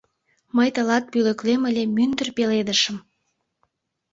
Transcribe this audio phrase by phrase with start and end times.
[0.55, 2.97] Мый тылат пӧлеклем ыле мӱндыр пеледышым